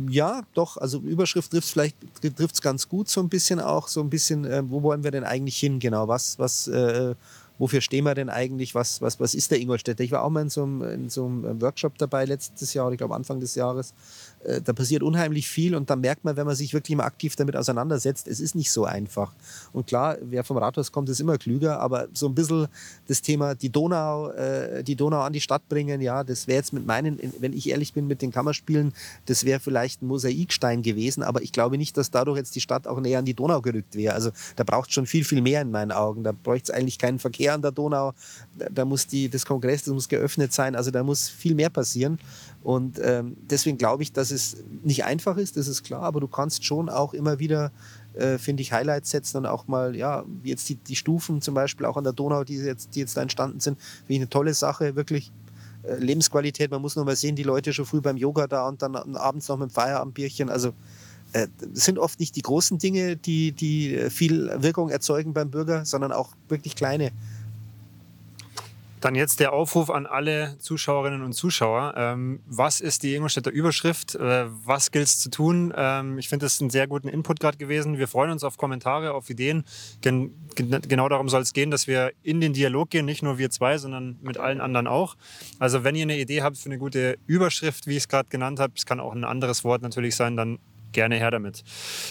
[0.10, 1.96] Ja, doch, also Überschrift trifft vielleicht
[2.36, 5.24] trifft's ganz gut so ein bisschen auch, so ein bisschen, äh, wo wollen wir denn
[5.24, 6.08] eigentlich hin genau?
[6.08, 7.16] Was, was, äh,
[7.58, 8.76] wofür stehen wir denn eigentlich?
[8.76, 10.04] Was, was, was ist der Ingolstädter?
[10.04, 12.98] Ich war auch mal in so einem, in so einem Workshop dabei letztes Jahr, ich
[12.98, 13.94] glaube Anfang des Jahres.
[14.48, 17.36] Äh, da passiert unheimlich viel und dann merkt man, wenn man sich wirklich mal aktiv
[17.36, 19.34] damit auseinandersetzt, es ist nicht so einfach.
[19.74, 22.68] Und klar, wer vom Rathaus kommt, ist immer klüger, aber so ein bisschen
[23.08, 26.74] das Thema die Donau, äh, die Donau an die Stadt bringen, ja, das wäre jetzt
[26.74, 28.94] mit meinen, wenn ich ehrlich bin, mit den Kammerspielen,
[29.26, 32.88] das wäre vielleicht ein Mosaikstein gewesen, aber ich glaube nicht, dass dadurch jetzt die Stadt
[32.88, 34.14] auch näher an die Donau gerückt wäre.
[34.14, 36.24] Also da braucht es schon viel, viel mehr in meinen Augen.
[36.24, 38.14] Da bräuchte es eigentlich keinen Verkehr an der Donau.
[38.58, 40.76] Da, da muss die, das Kongress, das muss geöffnet sein.
[40.76, 42.20] Also da muss viel mehr passieren.
[42.64, 44.37] Und ähm, deswegen glaube ich, dass es
[44.84, 47.72] nicht einfach ist, das ist klar, aber du kannst schon auch immer wieder,
[48.14, 51.86] äh, finde ich, Highlights setzen und auch mal, ja, jetzt die, die Stufen zum Beispiel
[51.86, 54.96] auch an der Donau, die jetzt, die jetzt da entstanden sind, wie eine tolle Sache,
[54.96, 55.32] wirklich.
[55.84, 58.82] Äh, Lebensqualität, man muss nur mal sehen, die Leute schon früh beim Yoga da und
[58.82, 60.50] dann abends noch mit dem Feierabendbierchen.
[60.50, 60.74] Also
[61.34, 66.12] äh, sind oft nicht die großen Dinge, die, die viel Wirkung erzeugen beim Bürger, sondern
[66.12, 67.12] auch wirklich kleine.
[69.00, 71.94] Dann jetzt der Aufruf an alle Zuschauerinnen und Zuschauer.
[71.96, 74.16] Ähm, was ist die Ingolstädter Überschrift?
[74.16, 75.72] Äh, was gilt es zu tun?
[75.76, 78.00] Ähm, ich finde das einen sehr guten Input gerade gewesen.
[78.00, 79.66] Wir freuen uns auf Kommentare, auf Ideen.
[80.02, 83.52] Gen genau darum soll es gehen, dass wir in den Dialog gehen, nicht nur wir
[83.52, 85.16] zwei, sondern mit allen anderen auch.
[85.60, 88.60] Also wenn ihr eine Idee habt für eine gute Überschrift, wie ich es gerade genannt
[88.60, 90.58] habe, es kann auch ein anderes Wort natürlich sein, dann
[90.92, 91.64] gerne her damit.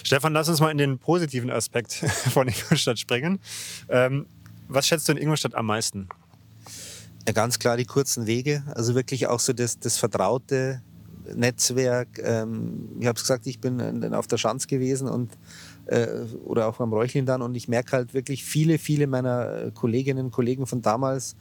[0.05, 1.93] Stefan, lass uns mal in den positiven Aspekt
[2.33, 3.41] von Ingolstadt springen.
[3.89, 4.27] Ähm,
[4.69, 6.09] was schätzt du in Ingolstadt am meisten?
[7.27, 10.81] Ja, ganz klar die kurzen Wege, also wirklich auch so das, das vertraute
[11.35, 12.21] Netzwerk.
[12.23, 15.33] Ähm, ich habe es gesagt, ich bin auf der Schanz gewesen und
[15.87, 16.07] äh,
[16.45, 20.31] oder auch am Räuchlin dann und ich merke halt wirklich viele, viele meiner Kolleginnen und
[20.31, 21.35] Kollegen von damals,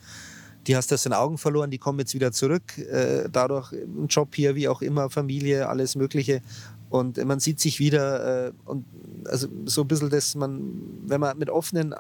[0.66, 2.80] die hast du aus den Augen verloren, die kommen jetzt wieder zurück.
[2.80, 6.42] Äh, dadurch ein Job hier, wie auch immer, Familie, alles Mögliche.
[6.90, 8.86] Und man sieht sich wieder äh, und
[9.26, 10.74] also so ein bisschen das, man,
[11.06, 11.94] wenn man mit offenen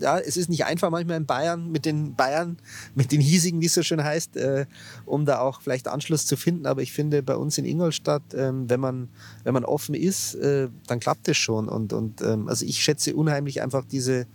[0.00, 2.58] ja, es ist nicht einfach manchmal in Bayern mit den Bayern,
[2.94, 4.66] mit den hiesigen, wie es so schön heißt, äh,
[5.04, 6.66] um da auch vielleicht Anschluss zu finden.
[6.66, 9.08] Aber ich finde, bei uns in Ingolstadt, ähm, wenn, man,
[9.44, 11.68] wenn man offen ist, äh, dann klappt es schon.
[11.68, 14.26] Und, und ähm, also ich schätze unheimlich einfach diese,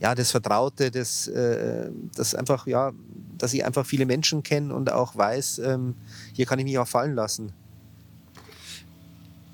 [0.00, 2.92] ja, das Vertraute, das, äh, das einfach, ja,
[3.38, 5.94] dass ich einfach viele Menschen kenne und auch weiß, ähm,
[6.32, 7.52] hier kann ich mich auch fallen lassen.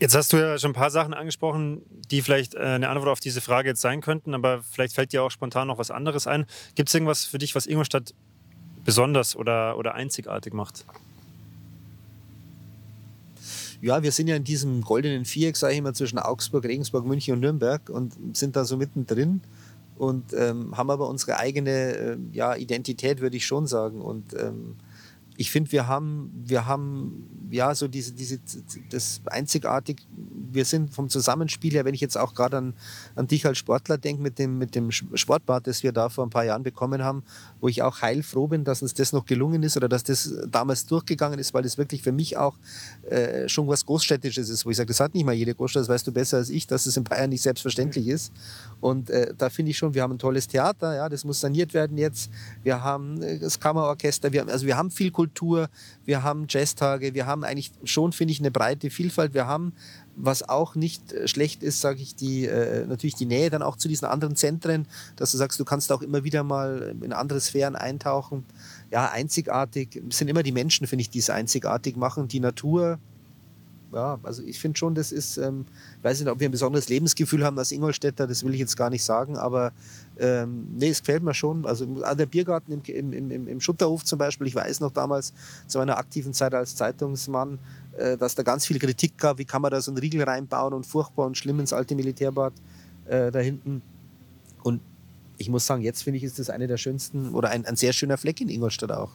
[0.03, 3.21] Jetzt hast du ja schon ein paar Sachen angesprochen, die vielleicht äh, eine Antwort auf
[3.21, 6.45] diese Frage jetzt sein könnten, aber vielleicht fällt dir auch spontan noch was anderes ein.
[6.75, 8.12] Gibt es irgendwas für dich, was Ingolstadt
[8.85, 10.87] besonders oder, oder einzigartig macht?
[13.81, 17.35] Ja, wir sind ja in diesem goldenen Viereck, sage ich immer, zwischen Augsburg, Regensburg, München
[17.35, 19.41] und Nürnberg und sind da so mittendrin
[19.99, 24.01] und ähm, haben aber unsere eigene äh, ja, Identität, würde ich schon sagen.
[24.01, 24.75] Und ähm,
[25.37, 28.40] ich finde, wir haben, wir haben ja so diese, diese,
[28.90, 30.07] das einzigartig,
[30.55, 32.75] wir sind vom Zusammenspiel her, wenn ich jetzt auch gerade an,
[33.15, 36.31] an dich als Sportler denke, mit dem, mit dem Sportbad, das wir da vor ein
[36.31, 37.23] paar Jahren bekommen haben,
[37.61, 40.87] wo ich auch heilfroh bin, dass uns das noch gelungen ist oder dass das damals
[40.87, 42.57] durchgegangen ist, weil das wirklich für mich auch
[43.09, 45.88] äh, schon was Großstädtisches ist, wo ich sage, das hat nicht mal jede Großstadt, das
[45.88, 48.33] weißt du besser als ich, dass es in Bayern nicht selbstverständlich ist.
[48.81, 51.75] Und äh, da finde ich schon, wir haben ein tolles Theater, ja, das muss saniert
[51.75, 52.31] werden jetzt.
[52.62, 55.69] Wir haben äh, das Kammerorchester, wir haben, also wir haben viel Kultur,
[56.05, 59.35] wir haben Jazztage, wir haben eigentlich schon, finde ich, eine breite Vielfalt.
[59.35, 59.73] Wir haben,
[60.16, 63.77] was auch nicht äh, schlecht ist, sage ich, die, äh, natürlich die Nähe dann auch
[63.77, 67.40] zu diesen anderen Zentren, dass du sagst, du kannst auch immer wieder mal in andere
[67.40, 68.44] Sphären eintauchen.
[68.90, 72.29] Ja, einzigartig sind immer die Menschen, finde ich, die es einzigartig machen.
[72.29, 72.98] Die Natur,
[73.92, 75.66] ja, also ich finde schon, das ist, ähm,
[75.98, 78.76] ich weiß nicht, ob wir ein besonderes Lebensgefühl haben als Ingolstädter, das will ich jetzt
[78.76, 79.72] gar nicht sagen, aber
[80.18, 81.66] ähm, nee, es gefällt mir schon.
[81.66, 85.35] Also der Biergarten im, im, im, im Schutterhof zum Beispiel, ich weiß noch damals
[85.66, 87.59] zu meiner aktiven Zeit als Zeitungsmann,
[87.96, 90.72] äh, dass da ganz viel Kritik gab, wie kann man da so einen Riegel reinbauen
[90.72, 92.55] und furchtbar und schlimm ins alte Militärbad
[93.07, 93.83] äh, da hinten.
[94.62, 94.81] Und
[95.38, 97.92] ich muss sagen, jetzt finde ich, ist das eine der schönsten oder ein, ein sehr
[97.92, 99.11] schöner Fleck in Ingolstadt auch.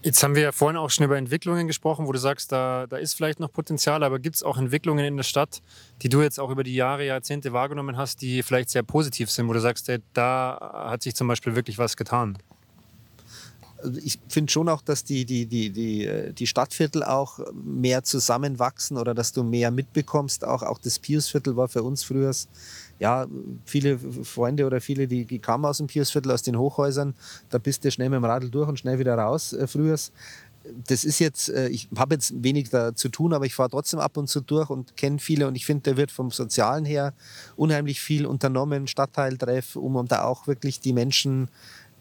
[0.00, 2.98] Jetzt haben wir ja vorhin auch schon über Entwicklungen gesprochen, wo du sagst, da, da
[2.98, 5.60] ist vielleicht noch Potenzial, aber gibt es auch Entwicklungen in der Stadt,
[6.02, 9.48] die du jetzt auch über die Jahre, Jahrzehnte wahrgenommen hast, die vielleicht sehr positiv sind,
[9.48, 12.38] wo du sagst, da hat sich zum Beispiel wirklich was getan?
[14.02, 18.96] Ich finde schon auch, dass die, die, die, die, äh, die Stadtviertel auch mehr zusammenwachsen
[18.96, 20.44] oder dass du mehr mitbekommst.
[20.44, 22.32] Auch, auch das Piusviertel war für uns früher
[22.98, 23.26] ja,
[23.64, 27.14] viele Freunde oder viele, die, die kamen aus dem Piusviertel, aus den Hochhäusern,
[27.50, 29.96] da bist du schnell mit dem Radl durch und schnell wieder raus äh, früher.
[30.86, 34.00] Das ist jetzt, äh, ich habe jetzt wenig da zu tun, aber ich fahre trotzdem
[34.00, 37.14] ab und zu durch und kenne viele und ich finde, da wird vom Sozialen her
[37.56, 41.48] unheimlich viel unternommen, Stadtteiltreff, um, um da auch wirklich die Menschen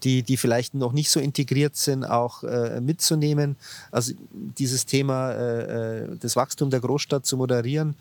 [0.04, 3.56] die, die vielleicht noch nicht so integriert sind, auch äh, mitzunehmen.
[3.92, 7.96] Also dieses Thema, äh, äh das Wachstum der Großstadt zu moderieren,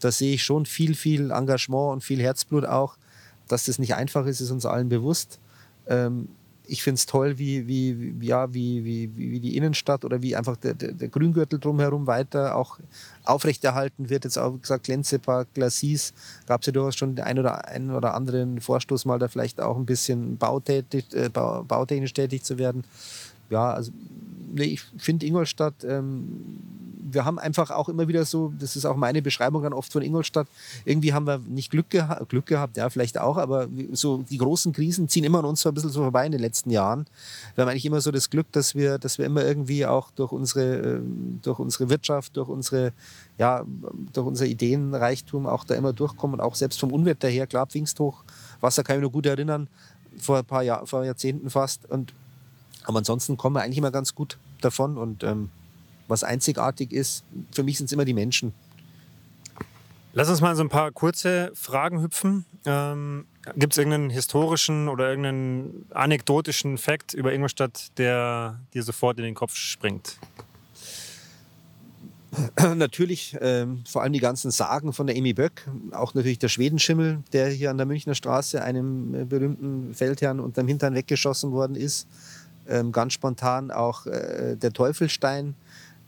[0.00, 2.96] da sehe ich schon viel, viel Engagement und viel Herzblut auch.
[3.48, 5.38] Dass das nicht einfach ist, ist uns allen bewusst.
[5.86, 6.28] Ähm,
[6.72, 10.56] ich finde es toll, wie, wie, ja, wie, wie, wie die Innenstadt oder wie einfach
[10.56, 12.78] der, der, der Grüngürtel drumherum weiter auch
[13.24, 14.24] aufrechterhalten wird.
[14.24, 16.14] Jetzt auch gesagt, Glänzepark, Glacis,
[16.46, 19.60] gab es ja durchaus schon den einen oder, einen oder anderen Vorstoß mal, da vielleicht
[19.60, 22.84] auch ein bisschen bautätig, äh, bautechnisch tätig zu werden.
[23.52, 23.92] Ja, also
[24.52, 26.26] nee, ich finde Ingolstadt ähm,
[27.14, 30.02] wir haben einfach auch immer wieder so, das ist auch meine Beschreibung dann oft von
[30.02, 30.48] Ingolstadt,
[30.84, 34.72] irgendwie haben wir nicht Glück, geha Glück gehabt, ja, vielleicht auch, aber so die großen
[34.72, 37.06] Krisen ziehen immer an uns so ein bisschen so vorbei in den letzten Jahren.
[37.54, 40.32] Wir haben eigentlich immer so das Glück, dass wir, dass wir immer irgendwie auch durch
[40.32, 42.92] unsere, ähm, durch unsere Wirtschaft, durch unsere,
[43.38, 43.64] ja,
[44.12, 48.24] durch unser Ideenreichtum auch da immer durchkommen, auch selbst vom Unwetter her, klar, Pfingsthoch,
[48.60, 49.68] Wasser kann ich mir nur gut erinnern,
[50.18, 52.12] vor ein paar Jahr, vor Jahrzehnten fast und
[52.84, 55.50] aber ansonsten kommen wir eigentlich immer ganz gut davon und ähm,
[56.08, 57.24] was einzigartig ist.
[57.52, 58.52] Für mich sind es immer die Menschen.
[60.14, 62.44] Lass uns mal so ein paar kurze Fragen hüpfen.
[62.66, 69.24] Ähm, Gibt es irgendeinen historischen oder irgendeinen anekdotischen Fakt über Ingolstadt, der dir sofort in
[69.24, 70.18] den Kopf springt?
[72.76, 77.22] Natürlich, ähm, vor allem die ganzen Sagen von der Emi Böck, auch natürlich der Schwedenschimmel,
[77.32, 82.06] der hier an der Münchner Straße einem äh, berühmten Feldherrn unterm Hintern weggeschossen worden ist.
[82.68, 85.54] Ähm, ganz spontan auch äh, der Teufelstein,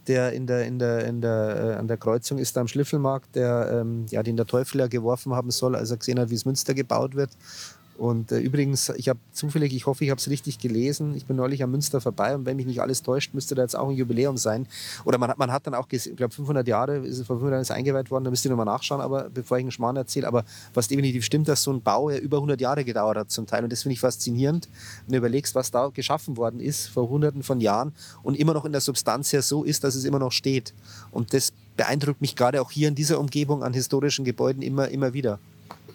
[0.06, 3.80] der in der, in der, in der, äh, an der Kreuzung ist am Schliffelmarkt, der,
[3.80, 6.44] ähm, ja, den der Teufel ja geworfen haben soll, als er gesehen hat, wie das
[6.44, 7.30] Münster gebaut wird.
[7.96, 11.14] Und äh, übrigens, ich habe zufällig, ich hoffe, ich habe es richtig gelesen.
[11.14, 13.76] Ich bin neulich am Münster vorbei und wenn mich nicht alles täuscht, müsste da jetzt
[13.76, 14.66] auch ein Jubiläum sein.
[15.04, 17.52] Oder man hat, man hat dann auch, ich glaube, 500 Jahre ist es vor 500
[17.52, 18.24] Jahren ist eingeweiht worden.
[18.24, 20.26] Da müsst ihr nochmal nachschauen, aber bevor ich einen Schmarrn erzähle.
[20.26, 23.46] Aber was definitiv stimmt, dass so ein Bau ja über 100 Jahre gedauert hat zum
[23.46, 23.62] Teil.
[23.62, 24.68] Und das finde ich faszinierend,
[25.06, 28.64] wenn du überlegst, was da geschaffen worden ist vor Hunderten von Jahren und immer noch
[28.64, 30.74] in der Substanz ja so ist, dass es immer noch steht.
[31.12, 35.12] Und das beeindruckt mich gerade auch hier in dieser Umgebung an historischen Gebäuden immer, immer
[35.12, 35.38] wieder.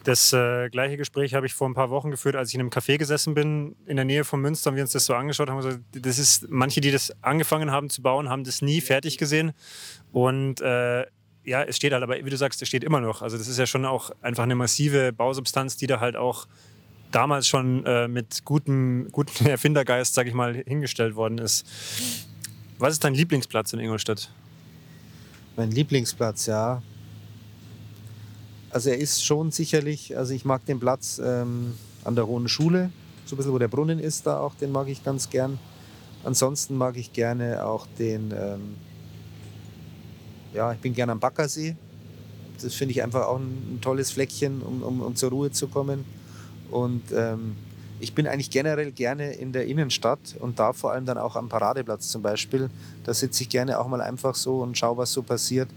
[0.03, 2.69] Das äh, gleiche Gespräch habe ich vor ein paar Wochen geführt, als ich in einem
[2.69, 5.57] Café gesessen bin in der Nähe von Münster und wir uns das so angeschaut haben.
[5.57, 9.51] Also das ist, manche, die das angefangen haben zu bauen, haben das nie fertig gesehen.
[10.11, 11.05] Und äh,
[11.43, 13.21] ja, es steht halt, aber wie du sagst, es steht immer noch.
[13.21, 16.47] Also das ist ja schon auch einfach eine massive Bausubstanz, die da halt auch
[17.11, 21.65] damals schon äh, mit gutem, gutem Erfindergeist, sage ich mal, hingestellt worden ist.
[22.77, 24.31] Was ist dein Lieblingsplatz in Ingolstadt?
[25.57, 26.81] Mein Lieblingsplatz, ja.
[28.71, 32.91] Also er ist schon sicherlich, also ich mag den Platz ähm, an der Hohen Schule,
[33.25, 35.59] so ein bisschen, wo der Brunnen ist, da auch, den mag ich ganz gern.
[36.23, 38.75] Ansonsten mag ich gerne auch den, ähm,
[40.53, 41.75] ja, ich bin gerne am Baggersee.
[42.61, 45.67] Das finde ich einfach auch ein, ein, tolles Fleckchen, um, um, um zur Ruhe zu
[45.67, 46.05] kommen.
[46.69, 47.55] Und ähm,
[47.99, 51.49] ich bin eigentlich generell gerne in der Innenstadt und da vor allem dann auch am
[51.49, 52.69] Paradeplatz zum Beispiel.
[53.03, 55.69] Da sitze ich gerne auch mal einfach so und schaue, was so passiert.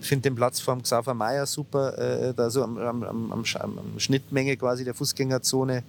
[0.00, 4.56] Finde den Platz vom Xaver Meyer super, äh, da so am, am, am, am, Schnittmenge
[4.56, 5.82] quasi der Fußgängerzone.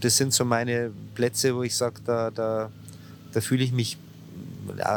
[0.00, 2.70] Das sind so meine Plätze, wo ich sage, da, da,
[3.32, 3.98] da fühle ich mich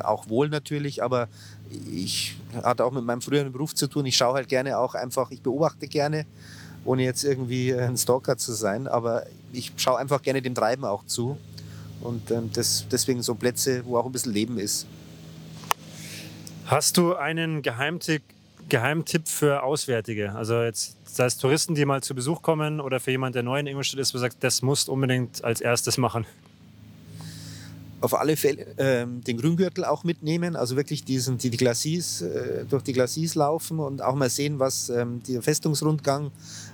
[0.04, 1.28] auch wohl natürlich, aber
[1.92, 4.06] ich hatte auch mit meinem früheren Beruf zu tun.
[4.06, 6.26] Ich schaue halt gerne auch einfach, ich beobachte gerne
[6.86, 8.88] ohne jetzt irgendwie ein Stalker zu sein.
[8.88, 11.38] Aber ich schaue einfach gerne dem Treiben auch zu.
[12.02, 14.88] Und ähm, das, deswegen so Plätze, wo auch ein bisschen Leben ist.
[16.72, 18.24] Hast du einen Geheimtipp,
[18.70, 20.32] Geheimtipp für Auswärtige?
[20.32, 23.60] Also jetzt sei es Touristen, die mal zu Besuch kommen oder für jemanden, der neu
[23.60, 26.26] in Ingolstadt ist, wo du sagst, das musst du unbedingt als erstes machen
[28.02, 32.66] auf alle Fälle ähm, den Grüngürtel auch mitnehmen, also wirklich diesen, die, die Glacis, äh,
[32.70, 36.32] durch die Glacis laufen und auch mal sehen, was ähm, der Festungsrundgang,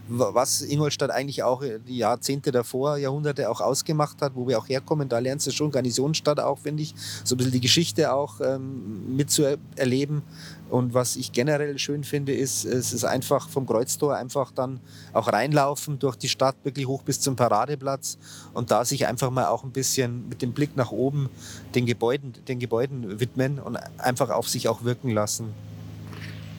[0.07, 5.09] was Ingolstadt eigentlich auch die Jahrzehnte davor, Jahrhunderte auch ausgemacht hat, wo wir auch herkommen.
[5.09, 9.15] Da lernst du schon Garnisonsstadt auch, finde ich, so ein bisschen die Geschichte auch ähm,
[9.15, 10.21] mitzuerleben.
[10.69, 14.79] Und was ich generell schön finde, ist, es ist einfach vom Kreuztor einfach dann
[15.13, 18.17] auch reinlaufen durch die Stadt, wirklich hoch bis zum Paradeplatz
[18.53, 21.29] und da sich einfach mal auch ein bisschen mit dem Blick nach oben
[21.75, 25.53] den Gebäuden, den Gebäuden widmen und einfach auf sich auch wirken lassen.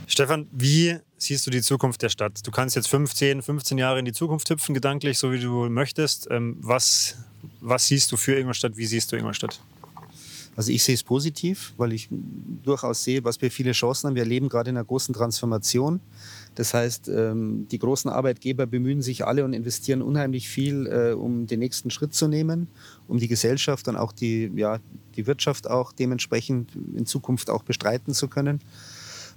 [0.06, 2.46] Stefan, wie siehst du die Zukunft der Stadt?
[2.46, 6.28] Du kannst jetzt 15, 15 Jahre in die Zukunft hüpfen, gedanklich, so wie du möchtest.
[6.30, 7.16] Ähm, was,
[7.60, 8.76] was siehst du für Ingolstadt?
[8.78, 9.60] Wie siehst du Ingolstadt?
[10.58, 14.16] Also ich sehe es positiv, weil ich durchaus sehe, was wir viele Chancen haben.
[14.16, 16.00] Wir leben gerade in einer großen Transformation.
[16.56, 21.46] Das heißt, ähm, die großen Arbeitgeber bemühen sich alle und investieren unheimlich viel, äh, um
[21.46, 22.66] den nächsten Schritt zu nehmen,
[23.06, 24.80] um die Gesellschaft und auch die, ja,
[25.14, 28.58] die Wirtschaft auch dementsprechend in Zukunft auch bestreiten zu können.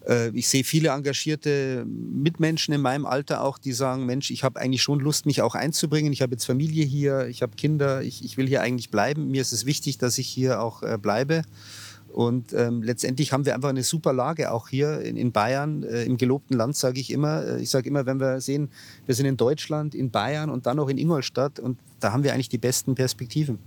[0.07, 4.59] Äh, ich sehe viele engagierte Mitmenschen in meinem Alter auch, die sagen, Mensch, ich habe
[4.59, 6.13] eigentlich schon Lust, mich auch einzubringen.
[6.13, 9.29] Ich habe jetzt Familie hier, ich habe Kinder, ich, ich will hier eigentlich bleiben.
[9.29, 11.43] Mir ist es wichtig, dass ich hier auch äh, bleibe.
[12.11, 16.03] Und ähm, letztendlich haben wir einfach eine super Lage auch hier in, in Bayern, äh,
[16.03, 17.45] im gelobten Land, sage ich immer.
[17.45, 18.69] Äh, ich sage immer, wenn wir sehen,
[19.05, 22.33] wir sind in Deutschland, in Bayern und dann noch in Ingolstadt und da haben wir
[22.33, 23.59] eigentlich die besten Perspektiven.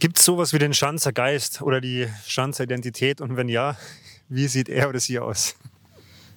[0.00, 3.20] Gibt es sowas wie den Schanzer Geist oder die Schanzer Identität?
[3.20, 3.76] Und wenn ja,
[4.30, 5.54] wie sieht er oder sie aus?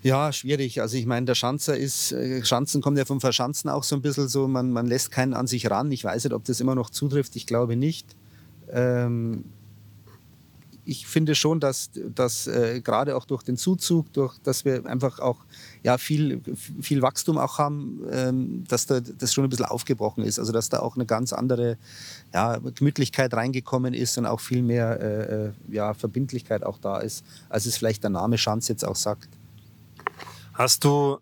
[0.01, 0.81] Ja, schwierig.
[0.81, 4.01] Also ich meine, der Schanzer ist, äh, Schanzen kommt ja vom Verschanzen auch so ein
[4.01, 5.89] bisschen so, man, man lässt keinen an sich ran.
[5.93, 8.05] Ich weiß nicht, ob das immer noch zutrifft, ich glaube nicht.
[8.69, 9.45] Ähm,
[10.85, 15.19] ich finde schon, dass, dass äh, gerade auch durch den Zuzug, durch, dass wir einfach
[15.19, 15.37] auch
[15.81, 16.41] ja, viel,
[16.81, 20.39] viel Wachstum auch haben, ähm, dass da, das schon ein bisschen aufgebrochen ist.
[20.39, 21.77] Also dass da auch eine ganz andere
[22.33, 27.23] ja, Gemütlichkeit reingekommen ist und auch viel mehr äh, äh ja, Verbindlichkeit auch da ist,
[27.49, 29.29] als es vielleicht der Name Schanz jetzt auch sagt.
[30.53, 31.17] Hast du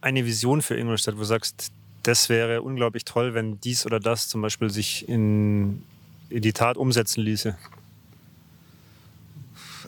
[0.00, 4.28] eine Vision für Ingolstadt, wo du sagst, das wäre unglaublich toll, wenn dies oder das
[4.28, 5.82] zum Beispiel sich in,
[6.28, 7.56] in die Tat umsetzen ließe?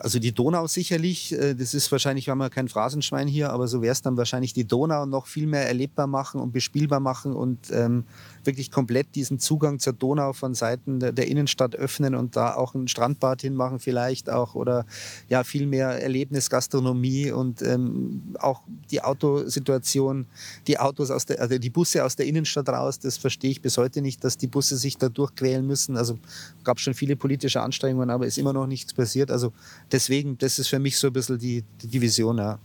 [0.02, 3.82] Also die Donau sicherlich, äh, das ist wahrscheinlich, haben wir kein Phrasenschwein hier, aber so
[3.82, 7.70] wäre es dann wahrscheinlich die Donau noch viel mehr erlebbar machen und bespielbar machen und
[7.70, 8.02] ähm,
[8.42, 12.74] wirklich komplett diesen Zugang zur Donau von Seiten der, der, Innenstadt öffnen und da auch
[12.74, 14.86] ein Strandbad hinmachen vielleicht auch oder
[15.28, 20.26] ja viel mehr Erlebnisgastronomie und ähm, auch die Autosituation,
[20.66, 23.78] die Autos aus der, also die Busse aus der Innenstadt raus, das verstehe ich bis
[23.78, 25.96] heute nicht, dass die Busse sich da durchquälen müssen.
[25.96, 26.18] Also
[26.64, 29.30] gab schon viele politische Anstrengungen, aber ist immer noch nichts passiert.
[29.30, 29.52] Also
[29.92, 32.58] deswegen, das ist für mich so ein bisschen die, die Vision, ja.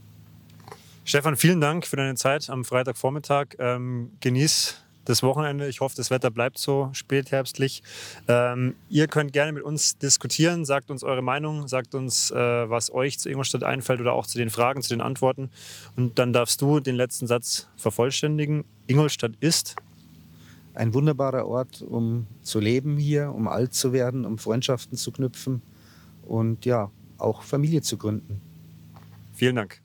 [1.04, 3.56] Stefan, vielen Dank für deine Zeit am Freitagvormittag.
[3.60, 5.70] Ähm, genieß das Wochenende.
[5.70, 7.82] Ich hoffe, das Wetter bleibt so spätherbstlich.
[8.28, 12.92] Ähm, ihr könnt gerne mit uns diskutieren, sagt uns eure Meinung, sagt uns, äh, was
[12.94, 15.50] euch zu Ingolstadt einfällt oder auch zu den Fragen, zu den Antworten.
[15.96, 18.66] Und dann darfst du den letzten Satz vervollständigen.
[18.88, 19.78] Ingolstadt ist
[20.74, 25.62] ein wunderbarer Ort, um zu leben hier, um alt zu werden, um Freundschaften zu knüpfen
[26.28, 28.42] und ja, auch Familie zu gründen.
[29.34, 29.82] Vielen Dank.